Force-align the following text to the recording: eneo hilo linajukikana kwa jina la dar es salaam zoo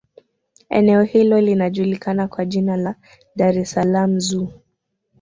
eneo 0.69 1.03
hilo 1.03 1.41
linajukikana 1.41 2.27
kwa 2.27 2.45
jina 2.45 2.77
la 2.77 2.95
dar 3.35 3.57
es 3.59 3.71
salaam 3.71 4.19
zoo 4.19 4.47